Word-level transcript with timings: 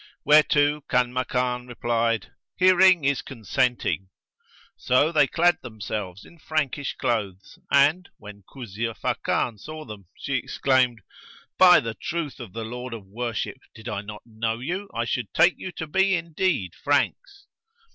Whereto 0.25 0.81
Kanmakan 0.89 1.67
replied, 1.67 2.31
"Hearing 2.57 3.05
is 3.05 3.21
consenting." 3.21 4.09
So 4.75 5.11
they 5.11 5.27
clad 5.27 5.59
themselves 5.61 6.25
in 6.25 6.39
Frankish 6.39 6.95
clothes 6.95 7.59
and, 7.71 8.09
when 8.17 8.43
Kuzia 8.51 8.95
Fakan 8.95 9.59
saw 9.59 9.85
them, 9.85 10.07
she 10.17 10.33
exclaimed, 10.33 11.01
"By 11.59 11.81
the 11.81 11.93
truth 11.93 12.39
of 12.39 12.51
the 12.53 12.65
Lord 12.65 12.95
of 12.95 13.05
Worship, 13.05 13.59
did 13.75 13.87
I 13.87 14.01
not 14.01 14.23
know 14.25 14.57
you, 14.57 14.89
I 14.91 15.05
should 15.05 15.31
take 15.35 15.59
you 15.59 15.71
to 15.73 15.85
be 15.85 16.15
indeed 16.15 16.73
Franks!" 16.73 17.45